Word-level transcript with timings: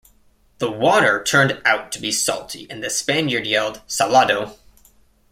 The 0.57 0.71
water 0.71 1.23
turned 1.23 1.61
out 1.63 1.91
to 1.91 2.01
be 2.01 2.11
salty 2.11 2.65
and 2.71 2.83
the 2.83 2.89
Spaniard 2.89 3.45
yelled 3.45 3.81
salado! 3.85 4.57